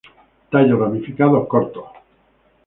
[0.51, 1.85] Tallos ramificados, cortos.